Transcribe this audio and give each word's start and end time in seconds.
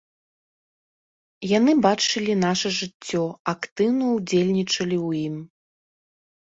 Яны 1.57 1.71
бачылі 1.87 2.33
наша 2.45 2.67
жыццё, 2.81 3.23
актыўна 3.55 4.05
ўдзельнічалі 4.17 4.97
ў 5.07 5.25
ім. 5.29 5.35